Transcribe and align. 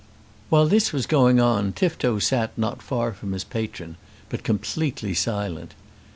While 0.49 0.65
this 0.65 0.91
was 0.91 1.05
going 1.05 1.39
on 1.39 1.73
Tifto 1.73 2.17
sat 2.17 2.57
not 2.57 2.81
far 2.81 3.13
from 3.13 3.33
his 3.33 3.43
patron, 3.43 3.97
but 4.29 4.41
completely 4.41 5.13
silent. 5.13 5.75